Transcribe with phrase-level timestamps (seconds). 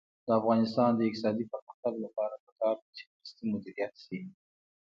[0.25, 4.19] د افغانستان د اقتصادي پرمختګ لپاره پکار ده چې مرستې مدیریت شي.